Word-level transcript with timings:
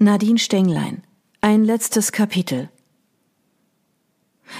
Nadine 0.00 0.38
Stenglein. 0.38 1.02
Ein 1.40 1.64
letztes 1.64 2.12
Kapitel. 2.12 2.68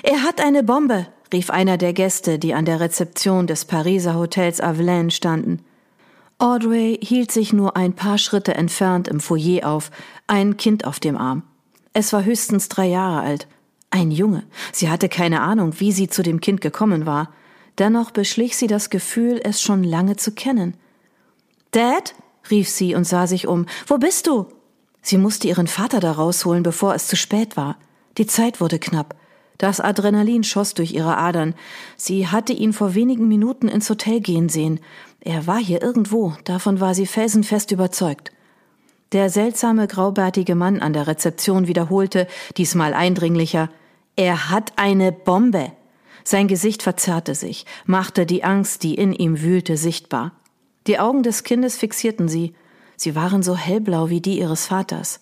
Er 0.03 0.25
hat 0.25 0.41
eine 0.41 0.65
Bombe, 0.65 1.07
rief 1.33 1.51
einer 1.51 1.79
der 1.79 1.93
Gäste, 1.93 2.41
die 2.41 2.55
an 2.55 2.65
der 2.65 2.81
Rezeption 2.81 3.47
des 3.47 3.65
Pariser 3.65 4.17
Hotels 4.17 4.61
Avelaine 4.61 5.13
standen. 5.13 5.65
Audrey 6.39 6.99
hielt 7.01 7.31
sich 7.31 7.53
nur 7.53 7.77
ein 7.77 7.93
paar 7.93 8.19
Schritte 8.19 8.55
entfernt 8.55 9.07
im 9.07 9.21
Foyer 9.21 9.69
auf, 9.69 9.93
ein 10.27 10.57
Kind 10.57 10.85
auf 10.85 10.99
dem 10.99 11.17
Arm. 11.17 11.45
Es 11.93 12.13
war 12.13 12.25
höchstens 12.25 12.69
drei 12.69 12.87
Jahre 12.87 13.21
alt. 13.21 13.47
Ein 13.91 14.11
Junge. 14.11 14.43
Sie 14.73 14.91
hatte 14.91 15.09
keine 15.09 15.41
Ahnung, 15.43 15.79
wie 15.79 15.93
sie 15.93 16.09
zu 16.09 16.25
dem 16.25 16.41
Kind 16.41 16.61
gekommen 16.61 17.07
war. 17.07 17.33
Dennoch 17.79 18.11
beschlich 18.11 18.57
sie 18.57 18.67
das 18.67 18.91
Gefühl, 18.91 19.41
es 19.45 19.63
schon 19.63 19.85
lange 19.85 20.17
zu 20.17 20.33
kennen. 20.33 20.75
Dad? 21.71 22.17
rief 22.51 22.69
sie 22.69 22.97
und 22.97 23.05
sah 23.05 23.29
sich 23.29 23.47
um. 23.47 23.67
Wo 23.87 23.99
bist 23.99 24.27
du? 24.27 24.49
Sie 25.09 25.17
musste 25.17 25.49
ihren 25.49 25.69
Vater 25.69 26.01
da 26.01 26.13
rausholen, 26.13 26.63
bevor 26.63 26.95
es 26.95 27.07
zu 27.07 27.17
spät 27.17 27.57
war. 27.57 27.79
Die 28.19 28.27
Zeit 28.27 28.61
wurde 28.61 28.79
knapp. 28.79 29.17
Das 29.57 29.81
Adrenalin 29.81 30.45
schoss 30.45 30.75
durch 30.75 30.93
ihre 30.93 31.17
Adern. 31.17 31.55
Sie 31.97 32.27
hatte 32.27 32.53
ihn 32.53 32.75
vor 32.75 32.95
wenigen 32.95 33.27
Minuten 33.27 33.69
ins 33.69 33.89
Hotel 33.89 34.21
gehen 34.21 34.51
sehen. 34.51 34.81
Er 35.21 35.47
war 35.47 35.61
hier 35.61 35.81
irgendwo, 35.81 36.35
davon 36.45 36.79
war 36.79 36.95
sie 36.95 37.07
felsenfest 37.07 37.71
überzeugt. 37.71 38.33
Der 39.13 39.31
seltsame 39.31 39.87
graubärtige 39.87 40.55
Mann 40.55 40.79
an 40.81 40.93
der 40.93 41.07
Rezeption 41.07 41.69
wiederholte, 41.69 42.27
diesmal 42.59 42.93
eindringlicher, 42.93 43.71
er 44.15 44.51
hat 44.51 44.75
eine 44.77 45.11
Bombe. 45.11 45.73
Sein 46.23 46.49
Gesicht 46.49 46.83
verzerrte 46.83 47.35
sich, 47.35 47.65
machte 47.87 48.27
die 48.27 48.45
Angst, 48.45 48.83
die 48.83 48.95
in 48.95 49.15
ihm 49.15 49.41
wühlte, 49.41 49.79
sichtbar. 49.79 50.33
Die 50.87 50.99
Augen 50.99 51.23
des 51.23 51.45
Kindes 51.45 51.79
fixierten 51.79 52.29
sie. 52.29 52.53
Sie 52.99 53.15
waren 53.15 53.45
so 53.45 53.57
hellblau 53.57 54.11
wie 54.11 54.21
die 54.21 54.41
ihres 54.41 54.67
Vaters. 54.67 55.21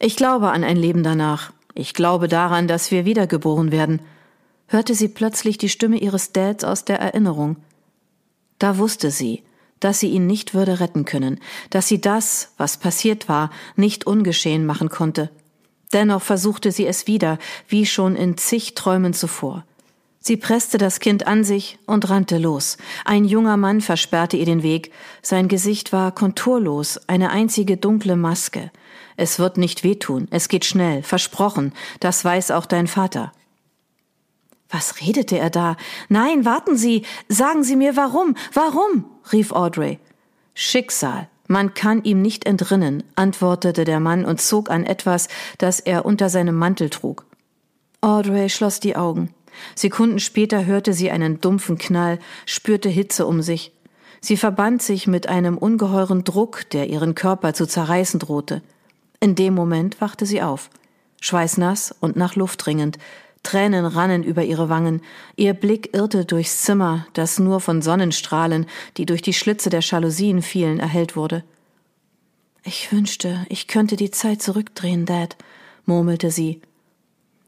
Ich 0.00 0.16
glaube 0.16 0.50
an 0.50 0.64
ein 0.64 0.76
Leben 0.76 1.04
danach. 1.04 1.52
Ich 1.72 1.94
glaube 1.94 2.26
daran, 2.26 2.66
dass 2.66 2.90
wir 2.90 3.04
wiedergeboren 3.04 3.70
werden, 3.70 4.02
hörte 4.66 4.94
sie 4.94 5.06
plötzlich 5.06 5.56
die 5.56 5.68
Stimme 5.68 5.98
ihres 5.98 6.32
Dads 6.32 6.64
aus 6.64 6.84
der 6.84 6.98
Erinnerung. 6.98 7.56
Da 8.58 8.76
wusste 8.78 9.12
sie, 9.12 9.44
dass 9.78 10.00
sie 10.00 10.08
ihn 10.08 10.26
nicht 10.26 10.52
würde 10.52 10.80
retten 10.80 11.04
können, 11.04 11.38
dass 11.70 11.86
sie 11.86 12.00
das, 12.00 12.52
was 12.56 12.78
passiert 12.78 13.28
war, 13.28 13.50
nicht 13.76 14.04
ungeschehen 14.04 14.66
machen 14.66 14.88
konnte. 14.88 15.30
Dennoch 15.92 16.22
versuchte 16.22 16.72
sie 16.72 16.86
es 16.86 17.06
wieder, 17.06 17.38
wie 17.68 17.86
schon 17.86 18.16
in 18.16 18.36
zig 18.36 18.74
Träumen 18.74 19.12
zuvor. 19.14 19.64
Sie 20.26 20.36
presste 20.36 20.76
das 20.76 20.98
Kind 20.98 21.28
an 21.28 21.44
sich 21.44 21.78
und 21.86 22.10
rannte 22.10 22.38
los. 22.38 22.78
Ein 23.04 23.24
junger 23.24 23.56
Mann 23.56 23.80
versperrte 23.80 24.36
ihr 24.36 24.44
den 24.44 24.64
Weg. 24.64 24.90
Sein 25.22 25.46
Gesicht 25.46 25.92
war 25.92 26.10
konturlos, 26.10 26.98
eine 27.06 27.30
einzige 27.30 27.76
dunkle 27.76 28.16
Maske. 28.16 28.72
Es 29.16 29.38
wird 29.38 29.56
nicht 29.56 29.84
wehtun, 29.84 30.26
es 30.32 30.48
geht 30.48 30.64
schnell, 30.64 31.04
versprochen, 31.04 31.72
das 32.00 32.24
weiß 32.24 32.50
auch 32.50 32.66
dein 32.66 32.88
Vater. 32.88 33.30
Was 34.68 35.00
redete 35.00 35.38
er 35.38 35.48
da? 35.48 35.76
Nein, 36.08 36.44
warten 36.44 36.76
Sie, 36.76 37.04
sagen 37.28 37.62
Sie 37.62 37.76
mir 37.76 37.94
warum, 37.94 38.34
warum? 38.52 39.04
rief 39.32 39.52
Audrey. 39.52 40.00
Schicksal, 40.54 41.28
man 41.46 41.72
kann 41.74 42.02
ihm 42.02 42.20
nicht 42.20 42.46
entrinnen, 42.46 43.04
antwortete 43.14 43.84
der 43.84 44.00
Mann 44.00 44.24
und 44.24 44.40
zog 44.40 44.70
an 44.70 44.86
etwas, 44.86 45.28
das 45.58 45.78
er 45.78 46.04
unter 46.04 46.30
seinem 46.30 46.56
Mantel 46.56 46.90
trug. 46.90 47.26
Audrey 48.00 48.48
schloss 48.48 48.80
die 48.80 48.96
Augen. 48.96 49.32
Sekunden 49.74 50.18
später 50.20 50.64
hörte 50.66 50.92
sie 50.92 51.10
einen 51.10 51.40
dumpfen 51.40 51.78
Knall, 51.78 52.18
spürte 52.44 52.88
Hitze 52.88 53.26
um 53.26 53.42
sich. 53.42 53.72
Sie 54.20 54.36
verband 54.36 54.82
sich 54.82 55.06
mit 55.06 55.28
einem 55.28 55.58
ungeheuren 55.58 56.24
Druck, 56.24 56.68
der 56.70 56.88
ihren 56.88 57.14
Körper 57.14 57.54
zu 57.54 57.66
zerreißen 57.66 58.18
drohte. 58.18 58.62
In 59.20 59.34
dem 59.34 59.54
Moment 59.54 60.00
wachte 60.00 60.26
sie 60.26 60.42
auf, 60.42 60.70
schweißnass 61.20 61.94
und 62.00 62.16
nach 62.16 62.36
Luft 62.36 62.66
ringend. 62.66 62.98
Tränen 63.42 63.86
rannen 63.86 64.24
über 64.24 64.42
ihre 64.42 64.68
Wangen, 64.68 65.02
ihr 65.36 65.54
Blick 65.54 65.94
irrte 65.94 66.24
durchs 66.24 66.62
Zimmer, 66.62 67.06
das 67.12 67.38
nur 67.38 67.60
von 67.60 67.80
Sonnenstrahlen, 67.80 68.66
die 68.96 69.06
durch 69.06 69.22
die 69.22 69.34
Schlitze 69.34 69.70
der 69.70 69.80
Jalousien 69.80 70.42
fielen, 70.42 70.80
erhellt 70.80 71.14
wurde. 71.14 71.44
Ich 72.64 72.90
wünschte, 72.90 73.46
ich 73.48 73.68
könnte 73.68 73.94
die 73.94 74.10
Zeit 74.10 74.42
zurückdrehen, 74.42 75.06
Dad, 75.06 75.36
murmelte 75.84 76.32
sie 76.32 76.60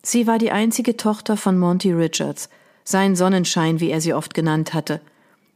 Sie 0.03 0.27
war 0.27 0.39
die 0.39 0.51
einzige 0.51 0.97
Tochter 0.97 1.37
von 1.37 1.59
Monty 1.59 1.93
Richards, 1.93 2.49
sein 2.85 3.17
Sonnenschein, 3.17 3.81
wie 3.81 3.91
er 3.91 4.01
sie 4.01 4.15
oft 4.15 4.33
genannt 4.35 4.73
hatte. 4.73 5.01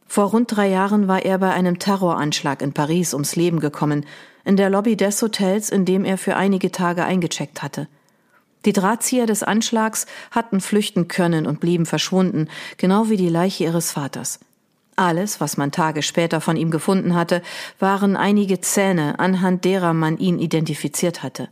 Vor 0.07 0.27
rund 0.27 0.55
drei 0.55 0.69
Jahren 0.69 1.09
war 1.09 1.25
er 1.25 1.39
bei 1.39 1.53
einem 1.53 1.79
Terroranschlag 1.79 2.61
in 2.61 2.75
Paris 2.75 3.15
ums 3.15 3.37
Leben 3.37 3.61
gekommen, 3.61 4.05
in 4.45 4.57
der 4.57 4.69
Lobby 4.69 4.97
des 4.97 5.23
Hotels, 5.23 5.71
in 5.71 5.85
dem 5.85 6.05
er 6.05 6.19
für 6.19 6.37
einige 6.37 6.71
Tage 6.71 7.05
eingecheckt 7.05 7.63
hatte. 7.63 7.89
Die 8.65 8.73
Drahtzieher 8.73 9.27
des 9.27 9.43
Anschlags 9.43 10.07
hatten 10.31 10.61
flüchten 10.61 11.09
können 11.09 11.47
und 11.47 11.61
blieben 11.61 11.87
verschwunden, 11.87 12.49
genau 12.77 13.09
wie 13.09 13.17
die 13.17 13.29
Leiche 13.29 13.65
ihres 13.65 13.93
Vaters. 13.93 14.39
Alles, 14.95 15.41
was 15.41 15.57
man 15.57 15.73
Tage 15.73 16.03
später 16.03 16.41
von 16.41 16.57
ihm 16.57 16.71
gefunden 16.71 17.15
hatte, 17.15 17.43
waren 17.79 18.17
einige 18.17 18.61
Zähne, 18.61 19.19
anhand 19.19 19.65
derer 19.65 19.95
man 19.95 20.19
ihn 20.19 20.39
identifiziert 20.39 21.23
hatte. 21.23 21.49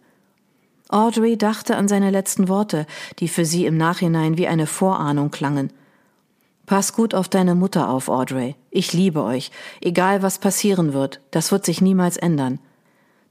Audrey 0.90 1.36
dachte 1.36 1.76
an 1.76 1.86
seine 1.86 2.10
letzten 2.10 2.48
Worte, 2.48 2.86
die 3.20 3.28
für 3.28 3.44
sie 3.44 3.64
im 3.64 3.76
Nachhinein 3.76 4.36
wie 4.36 4.48
eine 4.48 4.66
Vorahnung 4.66 5.30
klangen. 5.30 5.72
Pass 6.66 6.92
gut 6.92 7.14
auf 7.14 7.28
deine 7.28 7.54
Mutter 7.54 7.88
auf, 7.88 8.08
Audrey. 8.08 8.56
Ich 8.70 8.92
liebe 8.92 9.22
euch. 9.22 9.50
Egal 9.80 10.22
was 10.22 10.38
passieren 10.38 10.92
wird, 10.92 11.20
das 11.30 11.52
wird 11.52 11.64
sich 11.64 11.80
niemals 11.80 12.16
ändern. 12.16 12.58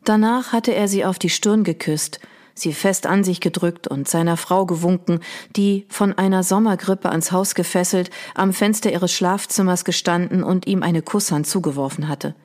Danach 0.03 0.53
hatte 0.53 0.73
er 0.73 0.87
sie 0.87 1.05
auf 1.05 1.19
die 1.19 1.29
Stirn 1.29 1.63
geküsst, 1.63 2.19
sie 2.53 2.73
fest 2.73 3.05
an 3.05 3.23
sich 3.23 3.41
gedrückt 3.41 3.87
und 3.87 4.07
seiner 4.07 4.37
Frau 4.37 4.65
gewunken, 4.65 5.19
die, 5.55 5.85
von 5.89 6.17
einer 6.17 6.43
Sommergrippe 6.43 7.09
ans 7.09 7.31
Haus 7.31 7.55
gefesselt, 7.55 8.09
am 8.35 8.53
Fenster 8.53 8.91
ihres 8.91 9.11
Schlafzimmers 9.11 9.85
gestanden 9.85 10.43
und 10.43 10.67
ihm 10.67 10.83
eine 10.83 11.01
Kusshand 11.01 11.47
zugeworfen 11.47 12.07
hatte. 12.07 12.35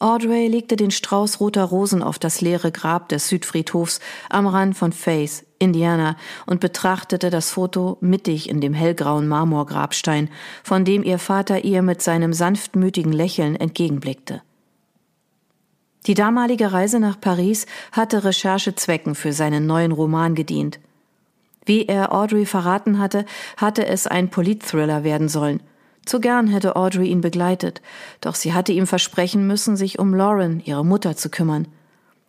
Audrey 0.00 0.46
legte 0.46 0.76
den 0.76 0.92
Strauß 0.92 1.40
roter 1.40 1.64
Rosen 1.64 2.04
auf 2.04 2.20
das 2.20 2.40
leere 2.40 2.70
Grab 2.70 3.08
des 3.08 3.28
Südfriedhofs 3.28 3.98
am 4.30 4.46
Rand 4.46 4.76
von 4.76 4.92
Faith, 4.92 5.44
Indiana, 5.58 6.16
und 6.46 6.60
betrachtete 6.60 7.30
das 7.30 7.50
Foto 7.50 7.98
mittig 8.00 8.48
in 8.48 8.60
dem 8.60 8.74
hellgrauen 8.74 9.26
Marmorgrabstein, 9.26 10.30
von 10.62 10.84
dem 10.84 11.02
ihr 11.02 11.18
Vater 11.18 11.64
ihr 11.64 11.82
mit 11.82 12.00
seinem 12.00 12.32
sanftmütigen 12.32 13.12
Lächeln 13.12 13.56
entgegenblickte. 13.56 14.42
Die 16.06 16.14
damalige 16.14 16.72
Reise 16.72 17.00
nach 17.00 17.20
Paris 17.20 17.66
hatte 17.90 18.22
Recherchezwecken 18.22 19.16
für 19.16 19.32
seinen 19.32 19.66
neuen 19.66 19.90
Roman 19.90 20.36
gedient. 20.36 20.78
Wie 21.66 21.86
er 21.86 22.14
Audrey 22.14 22.46
verraten 22.46 23.00
hatte, 23.00 23.24
hatte 23.56 23.84
es 23.84 24.06
ein 24.06 24.30
Politthriller 24.30 25.02
werden 25.02 25.28
sollen– 25.28 25.60
zu 26.08 26.20
gern 26.20 26.48
hätte 26.48 26.76
Audrey 26.76 27.08
ihn 27.08 27.20
begleitet, 27.20 27.82
doch 28.20 28.34
sie 28.34 28.54
hatte 28.54 28.72
ihm 28.72 28.86
versprechen 28.86 29.46
müssen, 29.46 29.76
sich 29.76 29.98
um 29.98 30.14
Lauren, 30.14 30.60
ihre 30.64 30.84
Mutter, 30.84 31.16
zu 31.16 31.28
kümmern. 31.28 31.68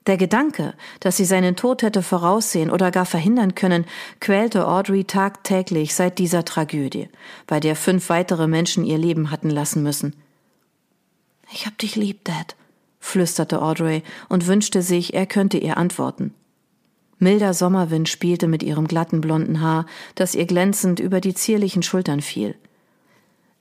Der 0.08 0.18
Gedanke, 0.18 0.74
dass 1.02 1.18
sie 1.18 1.26
seinen 1.26 1.56
Tod 1.56 1.84
hätte 1.84 2.02
voraussehen 2.02 2.72
oder 2.72 2.90
gar 2.90 3.06
verhindern 3.06 3.54
können, 3.54 3.86
quälte 4.20 4.68
Audrey 4.68 5.04
tagtäglich 5.04 5.94
seit 5.94 6.18
dieser 6.18 6.46
Tragödie, 6.46 7.10
bei 7.48 7.60
der 7.60 7.76
fünf 7.76 8.10
weitere 8.10 8.48
Menschen 8.48 8.86
ihr 8.86 8.98
Leben 8.98 9.30
hatten 9.30 9.50
lassen 9.50 9.84
müssen. 9.84 10.16
Ich 11.52 11.66
hab 11.66 11.78
dich 11.78 11.96
lieb, 11.96 12.24
Dad, 12.26 12.56
flüsterte 13.00 13.62
Audrey 13.62 14.04
und 14.30 14.48
wünschte 14.48 14.82
sich, 14.82 15.14
er 15.14 15.26
könnte 15.26 15.58
ihr 15.58 15.78
antworten. 15.78 16.34
Milder 17.20 17.54
Sommerwind 17.54 18.08
spielte 18.08 18.48
mit 18.48 18.64
ihrem 18.64 18.88
glatten 18.88 19.20
blonden 19.20 19.62
Haar, 19.62 19.86
das 20.16 20.36
ihr 20.36 20.46
glänzend 20.46 21.00
über 21.00 21.20
die 21.20 21.34
zierlichen 21.34 21.84
Schultern 21.84 22.22
fiel. 22.22 22.56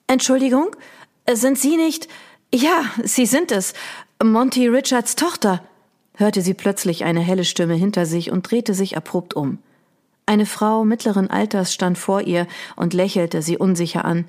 Entschuldigung, 0.08 0.74
sind 1.30 1.58
Sie 1.58 1.76
nicht? 1.76 2.08
Ja, 2.52 2.84
Sie 3.04 3.26
sind 3.26 3.52
es. 3.52 3.74
Monty 4.22 4.66
Richards 4.66 5.14
Tochter, 5.14 5.62
hörte 6.14 6.42
sie 6.42 6.54
plötzlich 6.54 7.04
eine 7.04 7.20
helle 7.20 7.44
Stimme 7.44 7.74
hinter 7.74 8.04
sich 8.04 8.32
und 8.32 8.50
drehte 8.50 8.74
sich 8.74 8.96
abrupt 8.96 9.34
um. 9.34 9.58
Eine 10.26 10.46
Frau 10.46 10.84
mittleren 10.84 11.30
Alters 11.30 11.72
stand 11.72 11.98
vor 11.98 12.22
ihr 12.22 12.46
und 12.74 12.94
lächelte 12.94 13.42
sie 13.42 13.56
unsicher 13.56 14.04
an. 14.04 14.24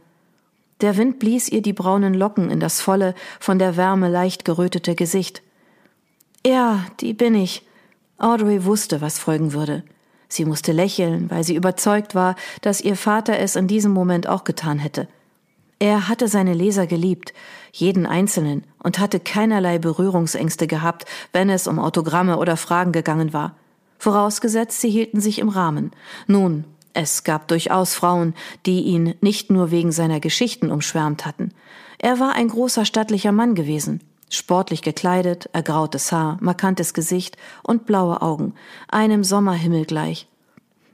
Der 0.82 0.96
Wind 0.98 1.18
blies 1.18 1.50
ihr 1.50 1.62
die 1.62 1.74
braunen 1.74 2.14
Locken 2.14 2.52
in 2.52 2.60
das 2.60 2.82
volle, 2.82 3.16
von 3.40 3.58
der 3.58 3.76
Wärme 3.76 4.10
leicht 4.10 4.46
gerötete 4.46 4.96
Gesicht. 4.96 5.42
Ja, 6.46 6.86
die 7.00 7.14
bin 7.14 7.36
ich. 7.36 7.66
Audrey 8.18 8.64
wusste, 8.64 9.02
was 9.02 9.18
folgen 9.18 9.54
würde. 9.54 9.84
Sie 10.28 10.46
musste 10.46 10.72
lächeln, 10.72 11.32
weil 11.32 11.44
sie 11.44 11.56
überzeugt 11.56 12.16
war, 12.16 12.36
dass 12.62 12.82
ihr 12.82 12.96
Vater 12.96 13.40
es 13.40 13.56
in 13.56 13.68
diesem 13.68 13.92
Moment 13.92 14.28
auch 14.28 14.44
getan 14.44 14.78
hätte. 14.78 15.08
Er 15.80 16.10
hatte 16.10 16.28
seine 16.28 16.54
Leser 16.54 16.88
geliebt, 16.88 17.34
jeden 17.72 18.06
einzelnen, 18.06 18.66
und 18.84 19.00
hatte 19.00 19.20
keinerlei 19.20 19.80
Berührungsängste 19.80 20.68
gehabt, 20.68 21.06
wenn 21.32 21.50
es 21.50 21.68
um 21.68 21.80
Autogramme 21.80 22.38
oder 22.38 22.58
Fragen 22.58 22.92
gegangen 22.92 23.32
war. 23.32 23.56
Vorausgesetzt, 23.98 24.82
sie 24.82 24.90
hielten 24.90 25.22
sich 25.22 25.40
im 25.40 25.50
Rahmen. 25.50 25.92
Nun, 26.28 26.66
es 26.94 27.24
gab 27.24 27.48
durchaus 27.48 27.94
Frauen, 27.94 28.34
die 28.66 28.82
ihn 28.82 29.16
nicht 29.22 29.50
nur 29.50 29.72
wegen 29.72 29.92
seiner 29.92 30.20
Geschichten 30.20 30.72
umschwärmt 30.72 31.26
hatten. 31.26 31.54
Er 31.98 32.20
war 32.20 32.34
ein 32.34 32.50
großer 32.50 32.86
stattlicher 32.86 33.32
Mann 33.32 33.56
gewesen, 33.56 34.02
Sportlich 34.32 34.84
gekleidet, 34.84 35.50
ergrautes 35.54 36.12
Haar, 36.12 36.38
markantes 36.40 36.94
Gesicht 36.94 37.36
und 37.64 37.88
blaue 37.88 38.22
Augen, 38.22 38.54
einem 38.88 39.24
Sommerhimmel 39.24 39.86
gleich. 39.86 40.28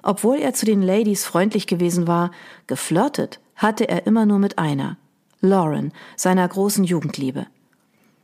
Obwohl 0.03 0.37
er 0.37 0.53
zu 0.53 0.65
den 0.65 0.81
Ladies 0.81 1.25
freundlich 1.25 1.67
gewesen 1.67 2.07
war, 2.07 2.31
geflirtet 2.67 3.41
hatte 3.55 3.87
er 3.87 4.05
immer 4.05 4.25
nur 4.25 4.39
mit 4.39 4.57
einer, 4.57 4.97
Lauren, 5.41 5.93
seiner 6.15 6.47
großen 6.47 6.83
Jugendliebe. 6.83 7.47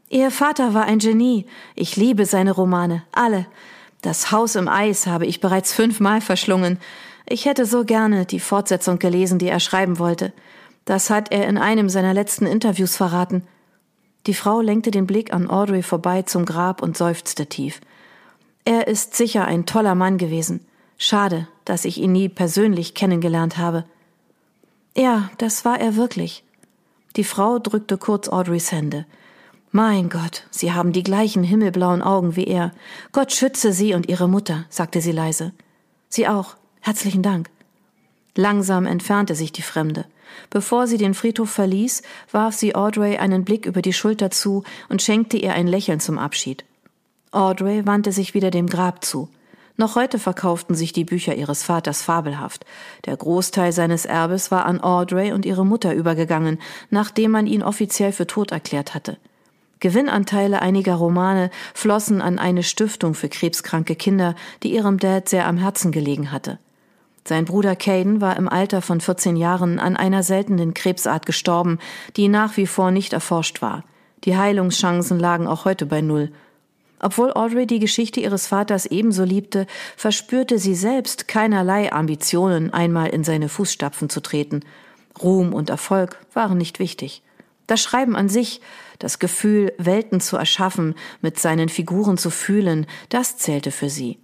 Ihr 0.10 0.30
Vater 0.30 0.74
war 0.74 0.84
ein 0.84 1.00
Genie. 1.00 1.46
Ich 1.74 1.96
liebe 1.96 2.26
seine 2.26 2.52
Romane, 2.52 3.04
alle. 3.14 3.46
Das 4.02 4.32
Haus 4.32 4.56
im 4.56 4.68
Eis 4.68 5.08
habe 5.08 5.26
ich 5.26 5.40
bereits 5.40 5.74
fünfmal 5.74 6.20
verschlungen. 6.20 6.80
Ich 7.26 7.46
hätte 7.46 7.66
so 7.66 7.86
gerne 7.86 8.26
die 8.26 8.42
Fortsetzung 8.42 9.00
gelesen, 9.00 9.40
die 9.40 9.48
er 9.48 9.62
schreiben 9.62 10.00
wollte. 10.00 10.34
Das 10.86 11.10
hat 11.10 11.32
er 11.32 11.48
in 11.48 11.58
einem 11.58 11.88
seiner 11.88 12.14
letzten 12.14 12.46
Interviews 12.46 12.98
verraten. 12.98 13.44
Die 14.28 14.34
Frau 14.34 14.60
lenkte 14.60 14.92
den 14.92 15.08
Blick 15.08 15.34
an 15.34 15.50
Audrey 15.50 15.82
vorbei 15.82 16.24
zum 16.24 16.46
Grab 16.46 16.82
und 16.82 16.98
seufzte 16.98 17.46
tief. 17.46 17.80
Er 18.66 18.88
ist 18.88 19.16
sicher 19.16 19.46
ein 19.46 19.66
toller 19.66 19.96
Mann 19.96 20.18
gewesen. 20.18 20.66
Schade, 20.98 21.48
dass 21.66 21.86
ich 21.86 21.98
ihn 22.00 22.12
nie 22.12 22.30
persönlich 22.30 22.94
kennengelernt 22.94 23.58
habe. 23.58 23.86
Ja, 24.96 25.30
das 25.38 25.64
war 25.66 25.80
er 25.80 25.96
wirklich. 25.96 26.44
Die 27.16 27.24
Frau 27.24 27.60
drückte 27.60 27.98
kurz 27.98 28.28
Audreys 28.30 28.72
Hände. 28.72 29.06
Mein 29.72 30.10
Gott, 30.10 30.44
Sie 30.52 30.74
haben 30.74 30.92
die 30.92 31.04
gleichen 31.04 31.44
himmelblauen 31.44 32.02
Augen 32.02 32.36
wie 32.36 32.46
er. 32.46 32.74
Gott 33.14 33.32
schütze 33.32 33.72
Sie 33.72 33.94
und 33.94 34.10
Ihre 34.10 34.28
Mutter, 34.28 34.66
sagte 34.70 35.00
sie 35.00 35.14
leise. 35.14 35.54
Sie 36.10 36.28
auch. 36.28 36.58
Herzlichen 36.82 37.22
Dank. 37.22 37.50
Langsam 38.36 38.86
entfernte 38.86 39.36
sich 39.36 39.52
die 39.52 39.62
Fremde. 39.62 40.06
Bevor 40.50 40.88
sie 40.88 40.98
den 40.98 41.14
Friedhof 41.14 41.50
verließ, 41.50 42.02
warf 42.32 42.56
sie 42.56 42.76
Audrey 42.76 43.18
einen 43.18 43.46
Blick 43.46 43.66
über 43.66 43.82
die 43.82 43.94
Schulter 43.94 44.32
zu 44.32 44.64
und 44.90 45.02
schenkte 45.02 45.38
ihr 45.38 45.54
ein 45.54 45.68
Lächeln 45.68 46.00
zum 46.00 46.18
Abschied. 46.18 46.66
Audrey 47.32 47.86
wandte 47.86 48.12
sich 48.12 48.34
wieder 48.34 48.52
dem 48.52 48.68
Grab 48.68 49.06
zu. 49.06 49.30
Noch 49.82 49.96
heute 49.96 50.20
verkauften 50.20 50.76
sich 50.76 50.94
die 50.94 51.06
Bücher 51.06 51.34
ihres 51.34 51.64
Vaters 51.64 52.04
fabelhaft. 52.04 52.68
Der 53.06 53.18
Großteil 53.18 53.72
seines 53.72 54.06
Erbes 54.06 54.52
war 54.52 54.68
an 54.68 54.80
Audrey 54.80 55.32
und 55.32 55.44
ihre 55.44 55.66
Mutter 55.66 55.96
übergegangen, 55.96 56.60
nachdem 56.92 57.32
man 57.32 57.48
ihn 57.48 57.64
offiziell 57.64 58.12
für 58.12 58.28
tot 58.28 58.52
erklärt 58.52 58.94
hatte. 58.94 59.18
Gewinnanteile 59.80 60.62
einiger 60.62 60.94
Romane 60.94 61.50
flossen 61.74 62.22
an 62.22 62.38
eine 62.38 62.62
Stiftung 62.62 63.16
für 63.16 63.28
krebskranke 63.28 63.96
Kinder, 63.96 64.36
die 64.62 64.72
ihrem 64.72 65.00
Dad 65.00 65.28
sehr 65.28 65.48
am 65.48 65.58
Herzen 65.58 65.92
gelegen 65.92 66.32
hatte. 66.32 66.60
Sein 67.26 67.46
Bruder 67.46 67.76
Caden 67.76 68.22
war 68.22 68.38
im 68.38 68.48
Alter 68.48 68.84
von 68.84 69.02
14 69.02 69.36
Jahren 69.36 69.80
an 69.80 69.98
einer 69.98 70.22
seltenen 70.22 70.76
Krebsart 70.76 71.26
gestorben, 71.26 71.80
die 72.18 72.28
nach 72.28 72.56
wie 72.56 72.68
vor 72.68 72.92
nicht 72.92 73.14
erforscht 73.14 73.64
war. 73.64 73.84
Die 74.26 74.38
Heilungschancen 74.38 75.20
lagen 75.20 75.48
auch 75.48 75.66
heute 75.66 75.88
bei 75.88 76.02
Null. 76.02 76.32
Obwohl 77.04 77.34
Audrey 77.34 77.66
die 77.66 77.80
Geschichte 77.80 78.20
ihres 78.20 78.46
Vaters 78.48 78.86
ebenso 78.86 79.24
liebte, 79.24 79.66
verspürte 79.98 80.60
sie 80.60 80.76
selbst 80.76 81.28
keinerlei 81.28 81.92
Ambitionen, 81.92 82.72
einmal 82.72 83.10
in 83.10 83.24
seine 83.24 83.50
Fußstapfen 83.50 84.10
zu 84.10 84.22
treten. 84.22 84.62
Ruhm 85.22 85.54
und 85.54 85.72
Erfolg 85.72 86.20
waren 86.34 86.60
nicht 86.60 86.78
wichtig. 86.78 87.24
Das 87.66 87.82
Schreiben 87.82 88.16
an 88.16 88.30
sich, 88.30 88.62
das 89.00 89.18
Gefühl, 89.18 89.74
Welten 89.80 90.22
zu 90.22 90.38
erschaffen, 90.38 90.94
mit 91.22 91.40
seinen 91.40 91.70
Figuren 91.70 92.18
zu 92.18 92.30
fühlen, 92.30 92.86
das 93.10 93.38
zählte 93.38 93.72
für 93.72 93.90
sie. 93.90 94.20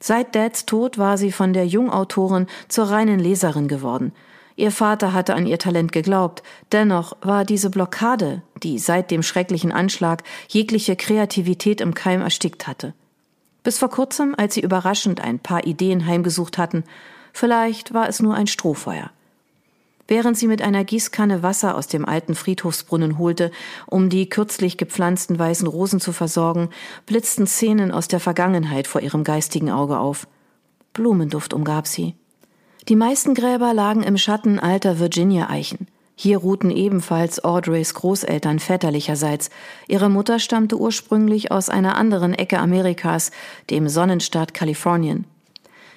Seit 0.00 0.34
Dads 0.34 0.66
Tod 0.66 0.98
war 0.98 1.18
sie 1.18 1.30
von 1.30 1.52
der 1.52 1.66
Jungautorin 1.66 2.46
zur 2.68 2.90
reinen 2.90 3.20
Leserin 3.20 3.68
geworden. 3.68 4.12
Ihr 4.58 4.72
Vater 4.72 5.12
hatte 5.12 5.36
an 5.36 5.46
ihr 5.46 5.60
Talent 5.60 5.92
geglaubt, 5.92 6.42
dennoch 6.72 7.16
war 7.20 7.44
diese 7.44 7.70
Blockade, 7.70 8.42
die 8.64 8.80
seit 8.80 9.12
dem 9.12 9.22
schrecklichen 9.22 9.70
Anschlag 9.70 10.24
jegliche 10.48 10.96
Kreativität 10.96 11.80
im 11.80 11.94
Keim 11.94 12.22
erstickt 12.22 12.66
hatte. 12.66 12.92
Bis 13.62 13.78
vor 13.78 13.88
kurzem, 13.88 14.34
als 14.36 14.54
sie 14.54 14.60
überraschend 14.60 15.20
ein 15.20 15.38
paar 15.38 15.64
Ideen 15.64 16.06
heimgesucht 16.06 16.58
hatten, 16.58 16.82
vielleicht 17.32 17.94
war 17.94 18.08
es 18.08 18.18
nur 18.18 18.34
ein 18.34 18.48
Strohfeuer. 18.48 19.12
Während 20.08 20.36
sie 20.36 20.48
mit 20.48 20.60
einer 20.60 20.82
Gießkanne 20.82 21.44
Wasser 21.44 21.76
aus 21.76 21.86
dem 21.86 22.04
alten 22.04 22.34
Friedhofsbrunnen 22.34 23.16
holte, 23.16 23.52
um 23.86 24.08
die 24.08 24.28
kürzlich 24.28 24.76
gepflanzten 24.76 25.38
weißen 25.38 25.68
Rosen 25.68 26.00
zu 26.00 26.12
versorgen, 26.12 26.70
blitzten 27.06 27.46
Szenen 27.46 27.92
aus 27.92 28.08
der 28.08 28.18
Vergangenheit 28.18 28.88
vor 28.88 29.02
ihrem 29.02 29.22
geistigen 29.22 29.70
Auge 29.70 30.00
auf. 30.00 30.26
Blumenduft 30.94 31.54
umgab 31.54 31.86
sie. 31.86 32.16
Die 32.88 32.96
meisten 32.96 33.34
Gräber 33.34 33.74
lagen 33.74 34.02
im 34.02 34.16
Schatten 34.16 34.58
alter 34.58 34.98
Virginia-Eichen. 34.98 35.88
Hier 36.14 36.38
ruhten 36.38 36.70
ebenfalls 36.70 37.44
Audreys 37.44 37.92
Großeltern 37.92 38.60
väterlicherseits. 38.60 39.50
Ihre 39.88 40.08
Mutter 40.08 40.38
stammte 40.38 40.78
ursprünglich 40.78 41.52
aus 41.52 41.68
einer 41.68 41.98
anderen 41.98 42.32
Ecke 42.32 42.58
Amerikas, 42.58 43.30
dem 43.68 43.90
Sonnenstaat 43.90 44.54
Kalifornien. 44.54 45.26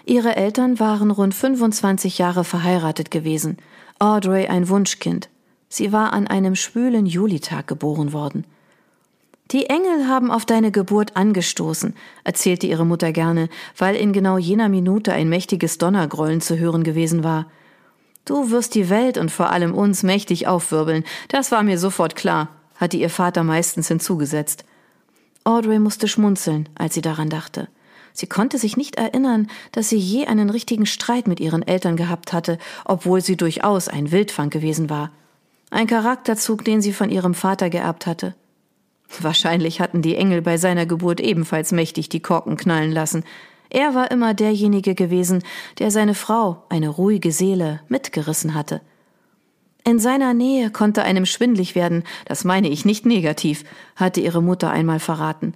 Ihre 0.05 0.35
Eltern 0.35 0.81
waren 0.81 1.11
rund 1.11 1.33
25 1.33 2.17
Jahre 2.17 2.43
verheiratet 2.43 3.09
gewesen. 3.09 3.55
Audrey 3.97 4.47
ein 4.47 4.67
Wunschkind. 4.67 5.29
Sie 5.69 5.93
war 5.93 6.11
an 6.11 6.27
einem 6.27 6.55
schwülen 6.55 7.05
Julitag 7.05 7.67
geboren 7.67 8.11
worden. 8.11 8.43
Die 9.51 9.65
Engel 9.65 10.07
haben 10.07 10.31
auf 10.31 10.45
deine 10.45 10.71
Geburt 10.71 11.17
angestoßen, 11.17 11.93
erzählte 12.23 12.67
ihre 12.67 12.85
Mutter 12.85 13.11
gerne, 13.11 13.49
weil 13.77 13.97
in 13.97 14.13
genau 14.13 14.37
jener 14.37 14.69
Minute 14.69 15.11
ein 15.11 15.27
mächtiges 15.27 15.77
Donnergrollen 15.77 16.39
zu 16.39 16.57
hören 16.57 16.83
gewesen 16.83 17.25
war. 17.25 17.47
Du 18.23 18.49
wirst 18.49 18.75
die 18.75 18.89
Welt 18.89 19.17
und 19.17 19.29
vor 19.29 19.49
allem 19.49 19.73
uns 19.73 20.03
mächtig 20.03 20.47
aufwirbeln, 20.47 21.03
das 21.27 21.51
war 21.51 21.63
mir 21.63 21.77
sofort 21.77 22.15
klar, 22.15 22.47
hatte 22.75 22.95
ihr 22.95 23.09
Vater 23.09 23.43
meistens 23.43 23.89
hinzugesetzt. 23.89 24.63
Audrey 25.43 25.79
musste 25.79 26.07
schmunzeln, 26.07 26.69
als 26.75 26.93
sie 26.93 27.01
daran 27.01 27.29
dachte. 27.29 27.67
Sie 28.13 28.27
konnte 28.27 28.57
sich 28.57 28.77
nicht 28.77 28.95
erinnern, 28.95 29.47
dass 29.73 29.89
sie 29.89 29.97
je 29.97 30.27
einen 30.27 30.49
richtigen 30.49 30.85
Streit 30.85 31.27
mit 31.27 31.41
ihren 31.41 31.67
Eltern 31.67 31.97
gehabt 31.97 32.31
hatte, 32.31 32.57
obwohl 32.85 33.21
sie 33.21 33.35
durchaus 33.35 33.89
ein 33.89 34.11
Wildfang 34.11 34.49
gewesen 34.49 34.89
war. 34.89 35.11
Ein 35.71 35.87
Charakterzug, 35.87 36.63
den 36.63 36.81
sie 36.81 36.93
von 36.93 37.09
ihrem 37.09 37.33
Vater 37.33 37.69
geerbt 37.69 38.05
hatte. 38.05 38.35
Wahrscheinlich 39.19 39.81
hatten 39.81 40.01
die 40.01 40.15
Engel 40.15 40.41
bei 40.41 40.57
seiner 40.57 40.85
Geburt 40.85 41.19
ebenfalls 41.19 41.71
mächtig 41.71 42.09
die 42.09 42.21
Korken 42.21 42.57
knallen 42.57 42.91
lassen. 42.91 43.23
Er 43.69 43.95
war 43.95 44.11
immer 44.11 44.33
derjenige 44.33 44.95
gewesen, 44.95 45.43
der 45.79 45.91
seine 45.91 46.13
Frau, 46.13 46.63
eine 46.69 46.89
ruhige 46.89 47.31
Seele, 47.31 47.81
mitgerissen 47.87 48.53
hatte. 48.53 48.81
In 49.83 49.97
seiner 49.97 50.33
Nähe 50.33 50.69
konnte 50.69 51.03
einem 51.03 51.25
schwindlig 51.25 51.73
werden, 51.73 52.03
das 52.25 52.43
meine 52.43 52.69
ich 52.69 52.85
nicht 52.85 53.05
negativ, 53.05 53.63
hatte 53.95 54.21
ihre 54.21 54.41
Mutter 54.41 54.69
einmal 54.69 54.99
verraten. 54.99 55.53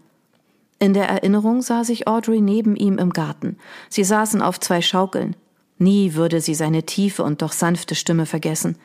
In 0.79 0.93
der 0.93 1.07
Erinnerung 1.07 1.61
sah 1.61 1.83
sich 1.83 2.07
Audrey 2.07 2.41
neben 2.41 2.75
ihm 2.75 2.97
im 2.97 3.11
Garten. 3.11 3.57
Sie 3.89 4.03
saßen 4.03 4.41
auf 4.41 4.59
zwei 4.59 4.81
Schaukeln. 4.81 5.35
Nie 5.77 6.13
würde 6.13 6.41
sie 6.41 6.55
seine 6.55 6.83
tiefe 6.83 7.23
und 7.23 7.41
doch 7.41 7.51
sanfte 7.51 7.95
Stimme 7.95 8.25
vergessen. 8.25 8.77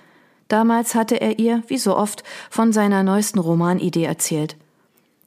Damals 0.48 0.94
hatte 0.94 1.20
er 1.20 1.38
ihr, 1.38 1.62
wie 1.68 1.78
so 1.78 1.96
oft, 1.96 2.24
von 2.50 2.72
seiner 2.72 3.02
neuesten 3.02 3.38
Romanidee 3.38 4.04
erzählt. 4.04 4.56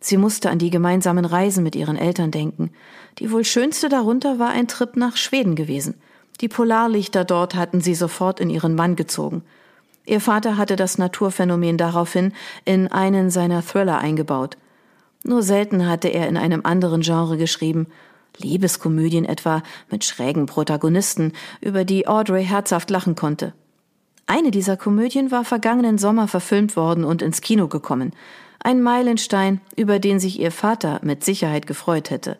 Sie 0.05 0.17
musste 0.17 0.49
an 0.49 0.59
die 0.59 0.69
gemeinsamen 0.69 1.23
Reisen 1.23 1.63
mit 1.63 1.77
ihren 1.77 1.95
Eltern 1.95 2.29
denken. 2.29 2.71
Die 3.19 3.31
wohl 3.31 3.45
schönste 3.45 3.87
darunter 3.87 4.37
war 4.37 4.49
ein 4.49 4.67
Trip 4.67 4.97
nach 4.97 5.15
Schweden 5.15 5.55
gewesen. 5.55 5.95
Die 6.41 6.49
Polarlichter 6.49 7.23
dort 7.23 7.55
hatten 7.55 7.79
sie 7.79 7.95
sofort 7.95 8.41
in 8.41 8.49
ihren 8.49 8.75
Bann 8.75 8.97
gezogen. 8.97 9.43
Ihr 10.05 10.19
Vater 10.19 10.57
hatte 10.57 10.75
das 10.75 10.97
Naturphänomen 10.97 11.77
daraufhin 11.77 12.33
in 12.65 12.89
einen 12.89 13.29
seiner 13.29 13.61
Thriller 13.61 13.99
eingebaut. 13.99 14.57
Nur 15.23 15.41
selten 15.41 15.87
hatte 15.87 16.09
er 16.09 16.27
in 16.27 16.35
einem 16.35 16.65
anderen 16.65 16.99
Genre 16.99 17.37
geschrieben. 17.37 17.87
Liebeskomödien 18.37 19.23
etwa 19.23 19.63
mit 19.89 20.03
schrägen 20.03 20.47
Protagonisten, 20.47 21.31
über 21.61 21.85
die 21.85 22.07
Audrey 22.07 22.43
herzhaft 22.43 22.89
lachen 22.89 23.15
konnte. 23.15 23.53
Eine 24.25 24.51
dieser 24.51 24.75
Komödien 24.75 25.31
war 25.31 25.45
vergangenen 25.45 25.97
Sommer 25.97 26.27
verfilmt 26.27 26.75
worden 26.75 27.05
und 27.05 27.21
ins 27.21 27.39
Kino 27.39 27.69
gekommen. 27.69 28.11
Ein 28.65 28.81
Meilenstein, 28.81 29.59
über 29.75 29.99
den 29.99 30.21
sich 30.21 30.39
ihr 30.39 30.51
Vater 30.51 31.01
mit 31.03 31.25
Sicherheit 31.25 31.67
gefreut 31.67 32.09
hätte. 32.09 32.37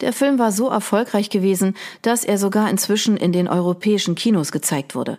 Der 0.00 0.14
Film 0.14 0.38
war 0.38 0.52
so 0.52 0.70
erfolgreich 0.70 1.28
gewesen, 1.28 1.76
dass 2.00 2.24
er 2.24 2.38
sogar 2.38 2.70
inzwischen 2.70 3.18
in 3.18 3.32
den 3.32 3.46
europäischen 3.46 4.14
Kinos 4.14 4.52
gezeigt 4.52 4.94
wurde. 4.94 5.18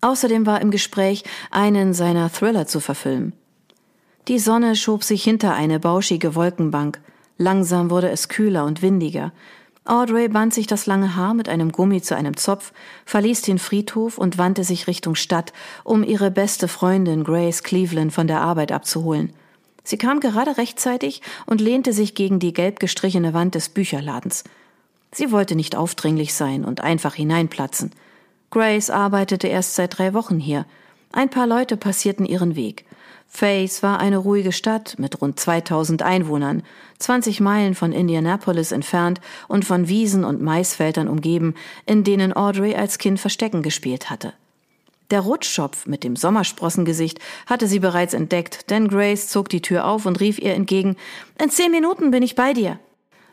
Außerdem 0.00 0.46
war 0.46 0.60
im 0.60 0.70
Gespräch, 0.70 1.24
einen 1.50 1.92
seiner 1.92 2.30
Thriller 2.30 2.68
zu 2.68 2.78
verfilmen. 2.78 3.32
Die 4.28 4.38
Sonne 4.38 4.76
schob 4.76 5.02
sich 5.02 5.24
hinter 5.24 5.54
eine 5.54 5.80
bauschige 5.80 6.36
Wolkenbank. 6.36 7.00
Langsam 7.36 7.90
wurde 7.90 8.10
es 8.10 8.28
kühler 8.28 8.66
und 8.66 8.82
windiger. 8.82 9.32
Audrey 9.84 10.28
band 10.28 10.54
sich 10.54 10.68
das 10.68 10.86
lange 10.86 11.16
Haar 11.16 11.34
mit 11.34 11.48
einem 11.48 11.72
Gummi 11.72 12.00
zu 12.00 12.14
einem 12.14 12.36
Zopf, 12.36 12.72
verließ 13.06 13.42
den 13.42 13.58
Friedhof 13.58 14.18
und 14.18 14.38
wandte 14.38 14.62
sich 14.62 14.86
Richtung 14.86 15.16
Stadt, 15.16 15.52
um 15.82 16.04
ihre 16.04 16.30
beste 16.30 16.68
Freundin 16.68 17.24
Grace 17.24 17.64
Cleveland 17.64 18.12
von 18.12 18.28
der 18.28 18.40
Arbeit 18.40 18.70
abzuholen. 18.70 19.32
Sie 19.90 19.98
kam 19.98 20.20
gerade 20.20 20.56
rechtzeitig 20.56 21.20
und 21.46 21.60
lehnte 21.60 21.92
sich 21.92 22.14
gegen 22.14 22.38
die 22.38 22.52
gelb 22.52 22.78
gestrichene 22.78 23.34
Wand 23.34 23.56
des 23.56 23.70
Bücherladens. 23.70 24.44
Sie 25.10 25.32
wollte 25.32 25.56
nicht 25.56 25.74
aufdringlich 25.74 26.32
sein 26.32 26.64
und 26.64 26.80
einfach 26.80 27.16
hineinplatzen. 27.16 27.90
Grace 28.52 28.88
arbeitete 28.88 29.48
erst 29.48 29.74
seit 29.74 29.98
drei 29.98 30.14
Wochen 30.14 30.38
hier. 30.38 30.64
Ein 31.10 31.28
paar 31.28 31.48
Leute 31.48 31.76
passierten 31.76 32.24
ihren 32.24 32.54
Weg. 32.54 32.84
Faith 33.26 33.82
war 33.82 33.98
eine 33.98 34.18
ruhige 34.18 34.52
Stadt 34.52 34.94
mit 34.98 35.20
rund 35.20 35.40
2000 35.40 36.02
Einwohnern, 36.02 36.62
20 37.00 37.40
Meilen 37.40 37.74
von 37.74 37.90
Indianapolis 37.90 38.70
entfernt 38.70 39.20
und 39.48 39.64
von 39.64 39.88
Wiesen 39.88 40.24
und 40.24 40.40
Maisfeldern 40.40 41.08
umgeben, 41.08 41.56
in 41.84 42.04
denen 42.04 42.32
Audrey 42.32 42.76
als 42.76 42.98
Kind 42.98 43.18
Verstecken 43.18 43.64
gespielt 43.64 44.08
hatte. 44.08 44.34
Der 45.10 45.20
Rutschschopf 45.20 45.86
mit 45.86 46.04
dem 46.04 46.14
Sommersprossengesicht 46.14 47.18
hatte 47.46 47.66
sie 47.66 47.80
bereits 47.80 48.14
entdeckt, 48.14 48.70
denn 48.70 48.88
Grace 48.88 49.28
zog 49.28 49.48
die 49.48 49.62
Tür 49.62 49.86
auf 49.86 50.06
und 50.06 50.20
rief 50.20 50.38
ihr 50.38 50.54
entgegen, 50.54 50.96
in 51.42 51.50
zehn 51.50 51.70
Minuten 51.72 52.10
bin 52.10 52.22
ich 52.22 52.36
bei 52.36 52.52
dir. 52.52 52.78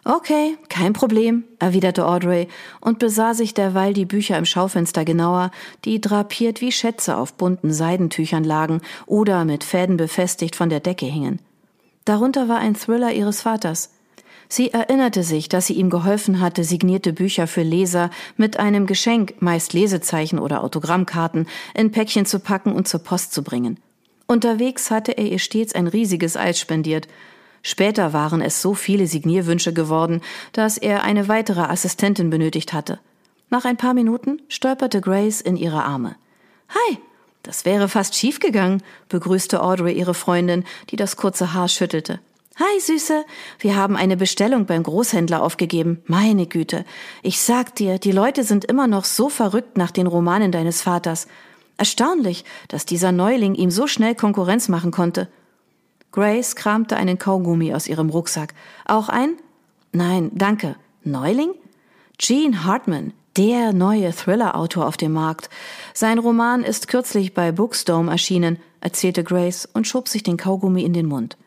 Okay, 0.03 0.57
kein 0.69 0.93
Problem, 0.93 1.43
erwiderte 1.59 2.07
Audrey 2.07 2.47
und 2.79 2.97
besah 2.97 3.33
sich 3.33 3.53
derweil 3.53 3.93
die 3.93 4.05
Bücher 4.05 4.37
im 4.37 4.45
Schaufenster 4.45 5.03
genauer, 5.03 5.51
die 5.83 5.99
drapiert 5.99 6.61
wie 6.61 6.71
Schätze 6.71 7.17
auf 7.17 7.33
bunten 7.33 7.73
Seidentüchern 7.73 8.45
lagen 8.45 8.81
oder 9.05 9.43
mit 9.43 9.65
Fäden 9.65 9.97
befestigt 9.97 10.55
von 10.55 10.69
der 10.69 10.79
Decke 10.79 11.05
hingen. 11.05 11.41
Darunter 12.05 12.47
war 12.47 12.59
ein 12.59 12.75
Thriller 12.75 13.11
ihres 13.11 13.41
Vaters. 13.41 13.96
Sie 14.49 14.71
erinnerte 14.71 15.23
sich, 15.23 15.49
dass 15.49 15.67
sie 15.67 15.73
ihm 15.73 15.89
geholfen 15.89 16.39
hatte, 16.39 16.63
signierte 16.63 17.13
Bücher 17.13 17.47
für 17.47 17.63
Leser 17.63 18.09
mit 18.37 18.57
einem 18.59 18.85
Geschenk, 18.87 19.41
meist 19.41 19.73
Lesezeichen 19.73 20.39
oder 20.39 20.63
Autogrammkarten, 20.63 21.47
in 21.73 21.91
Päckchen 21.91 22.25
zu 22.25 22.39
packen 22.39 22.71
und 22.71 22.87
zur 22.87 23.01
Post 23.01 23.33
zu 23.33 23.43
bringen. 23.43 23.79
Unterwegs 24.25 24.91
hatte 24.91 25.17
er 25.17 25.25
ihr 25.25 25.39
stets 25.39 25.73
ein 25.75 25.87
riesiges 25.87 26.37
Eis 26.37 26.59
spendiert, 26.59 27.07
Später 27.63 28.13
waren 28.13 28.41
es 28.41 28.61
so 28.61 28.73
viele 28.73 29.07
Signierwünsche 29.07 29.73
geworden, 29.73 30.21
dass 30.53 30.77
er 30.77 31.03
eine 31.03 31.27
weitere 31.27 31.59
Assistentin 31.59 32.29
benötigt 32.29 32.71
hatte. 32.71 32.99
Nach 33.49 33.65
ein 33.65 33.75
paar 33.75 33.93
Minuten 33.93 34.41
stolperte 34.47 35.01
Grace 35.01 35.41
in 35.41 35.57
ihre 35.57 35.83
Arme. 35.83 36.15
Hi, 36.69 36.97
das 37.43 37.65
wäre 37.65 37.89
fast 37.89 38.15
schiefgegangen, 38.15 38.83
begrüßte 39.09 39.61
Audrey 39.61 39.93
ihre 39.93 40.13
Freundin, 40.13 40.63
die 40.89 40.95
das 40.95 41.17
kurze 41.17 41.53
Haar 41.53 41.67
schüttelte. 41.67 42.19
Hi, 42.59 42.79
Süße. 42.79 43.23
Wir 43.59 43.75
haben 43.75 43.95
eine 43.95 44.17
Bestellung 44.17 44.65
beim 44.65 44.81
Großhändler 44.81 45.43
aufgegeben. 45.43 46.01
Meine 46.07 46.47
Güte. 46.47 46.85
Ich 47.21 47.39
sag 47.39 47.75
dir, 47.75 47.99
die 47.99 48.11
Leute 48.11 48.43
sind 48.43 48.65
immer 48.65 48.87
noch 48.87 49.05
so 49.05 49.29
verrückt 49.29 49.77
nach 49.77 49.91
den 49.91 50.07
Romanen 50.07 50.51
deines 50.51 50.81
Vaters. 50.81 51.27
Erstaunlich, 51.77 52.45
dass 52.67 52.87
dieser 52.87 53.11
Neuling 53.11 53.53
ihm 53.53 53.69
so 53.69 53.85
schnell 53.85 54.15
Konkurrenz 54.15 54.69
machen 54.69 54.89
konnte. 54.89 55.27
Grace 56.11 56.55
kramte 56.55 56.97
einen 56.97 57.19
Kaugummi 57.19 57.75
aus 57.75 57.85
ihrem 57.85 58.09
Rucksack. 58.09 58.55
Auch 58.85 59.07
ein? 59.07 59.35
Nein, 59.91 60.31
danke. 60.33 60.77
Neuling? 61.03 61.53
Gene 62.17 62.63
Hartman, 62.63 63.13
der 63.37 63.71
neue 63.71 64.11
Thriller-Autor 64.11 64.87
auf 64.87 64.97
dem 64.97 65.13
Markt. 65.13 65.51
Sein 65.93 66.17
Roman 66.17 66.63
ist 66.63 66.87
kürzlich 66.87 67.35
bei 67.35 67.51
Bookstome 67.51 68.09
erschienen, 68.09 68.57
erzählte 68.81 69.23
Grace 69.23 69.69
und 69.71 69.87
schob 69.87 70.07
sich 70.07 70.23
den 70.23 70.37
Kaugummi 70.37 70.81
in 70.81 70.93
den 70.93 71.05
Mund. 71.05 71.37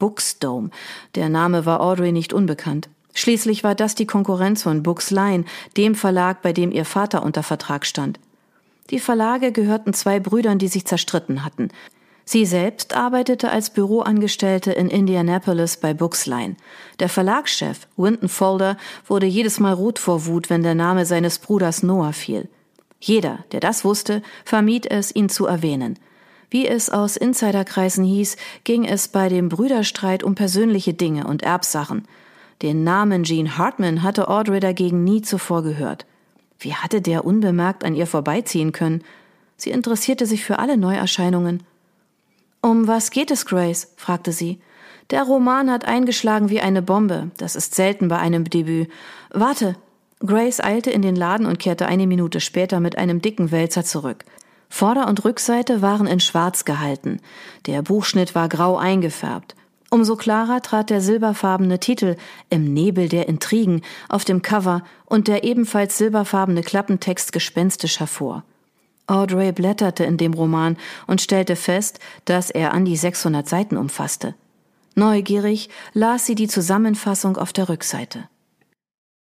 Bookstome. 0.00 0.70
Der 1.14 1.28
Name 1.28 1.64
war 1.64 1.80
Audrey 1.80 2.10
nicht 2.10 2.32
unbekannt. 2.32 2.88
Schließlich 3.14 3.62
war 3.62 3.76
das 3.76 3.94
die 3.94 4.06
Konkurrenz 4.06 4.64
von 4.64 4.82
Booksline, 4.82 5.44
dem 5.76 5.94
Verlag, 5.94 6.42
bei 6.42 6.52
dem 6.52 6.72
ihr 6.72 6.84
Vater 6.84 7.22
unter 7.22 7.44
Vertrag 7.44 7.86
stand. 7.86 8.18
Die 8.90 8.98
Verlage 8.98 9.52
gehörten 9.52 9.94
zwei 9.94 10.18
Brüdern, 10.18 10.58
die 10.58 10.68
sich 10.68 10.84
zerstritten 10.84 11.44
hatten. 11.44 11.68
Sie 12.24 12.46
selbst 12.46 12.94
arbeitete 12.94 13.50
als 13.50 13.70
Büroangestellte 13.70 14.72
in 14.72 14.88
Indianapolis 14.88 15.76
bei 15.76 15.94
Booksline. 15.94 16.56
Der 17.00 17.08
Verlagschef, 17.08 17.88
Winton 17.96 18.28
Folder, 18.28 18.76
wurde 19.06 19.26
jedes 19.26 19.58
Mal 19.58 19.72
rot 19.72 19.98
vor 19.98 20.26
Wut, 20.26 20.48
wenn 20.48 20.62
der 20.62 20.74
Name 20.74 21.06
seines 21.06 21.38
Bruders 21.38 21.82
Noah 21.82 22.12
fiel. 22.12 22.48
Jeder, 23.00 23.44
der 23.52 23.60
das 23.60 23.84
wusste, 23.84 24.22
vermied 24.44 24.86
es, 24.86 25.14
ihn 25.14 25.28
zu 25.28 25.46
erwähnen. 25.46 25.98
Wie 26.50 26.66
es 26.66 26.90
aus 26.90 27.16
Insiderkreisen 27.16 28.04
hieß, 28.04 28.36
ging 28.64 28.84
es 28.84 29.08
bei 29.08 29.28
dem 29.28 29.48
Brüderstreit 29.48 30.24
um 30.24 30.34
persönliche 30.34 30.92
Dinge 30.92 31.26
und 31.26 31.42
Erbsachen. 31.42 32.06
Den 32.60 32.84
Namen 32.84 33.22
Gene 33.22 33.56
Hartman 33.56 34.02
hatte 34.02 34.28
Audrey 34.28 34.60
dagegen 34.60 35.04
nie 35.04 35.22
zuvor 35.22 35.62
gehört. 35.62 36.06
Wie 36.58 36.74
hatte 36.74 37.00
der 37.00 37.24
unbemerkt 37.24 37.84
an 37.84 37.94
ihr 37.94 38.06
vorbeiziehen 38.06 38.72
können? 38.72 39.02
Sie 39.56 39.70
interessierte 39.70 40.26
sich 40.26 40.44
für 40.44 40.58
alle 40.58 40.76
Neuerscheinungen. 40.76 41.62
Um 42.60 42.86
was 42.86 43.10
geht 43.10 43.30
es, 43.30 43.46
Grace? 43.46 43.92
fragte 43.96 44.32
sie. 44.32 44.58
Der 45.10 45.22
Roman 45.22 45.70
hat 45.70 45.86
eingeschlagen 45.86 46.50
wie 46.50 46.60
eine 46.60 46.82
Bombe. 46.82 47.30
Das 47.38 47.56
ist 47.56 47.74
selten 47.74 48.08
bei 48.08 48.18
einem 48.18 48.44
Debüt. 48.44 48.90
Warte. 49.30 49.76
Grace 50.20 50.60
eilte 50.60 50.90
in 50.90 51.00
den 51.00 51.16
Laden 51.16 51.46
und 51.46 51.58
kehrte 51.58 51.86
eine 51.86 52.06
Minute 52.06 52.40
später 52.40 52.78
mit 52.78 52.98
einem 52.98 53.22
dicken 53.22 53.50
Wälzer 53.50 53.84
zurück. 53.84 54.26
Vorder- 54.70 55.08
und 55.08 55.24
Rückseite 55.24 55.82
waren 55.82 56.06
in 56.06 56.20
Schwarz 56.20 56.64
gehalten. 56.64 57.20
Der 57.66 57.82
Buchschnitt 57.82 58.34
war 58.34 58.48
grau 58.48 58.78
eingefärbt. 58.78 59.54
Umso 59.90 60.14
klarer 60.14 60.62
trat 60.62 60.88
der 60.88 61.00
silberfarbene 61.00 61.80
Titel 61.80 62.16
Im 62.48 62.72
Nebel 62.72 63.08
der 63.08 63.28
Intrigen 63.28 63.82
auf 64.08 64.24
dem 64.24 64.40
Cover 64.40 64.82
und 65.04 65.26
der 65.26 65.42
ebenfalls 65.42 65.98
silberfarbene 65.98 66.62
Klappentext 66.62 67.32
gespenstisch 67.32 67.98
hervor. 67.98 68.44
Audrey 69.08 69.50
blätterte 69.50 70.04
in 70.04 70.16
dem 70.16 70.32
Roman 70.32 70.76
und 71.08 71.20
stellte 71.20 71.56
fest, 71.56 71.98
dass 72.24 72.48
er 72.50 72.72
an 72.72 72.84
die 72.84 72.96
600 72.96 73.48
Seiten 73.48 73.76
umfasste. 73.76 74.36
Neugierig 74.94 75.68
las 75.92 76.26
sie 76.26 76.36
die 76.36 76.48
Zusammenfassung 76.48 77.36
auf 77.36 77.52
der 77.52 77.68
Rückseite. 77.68 78.29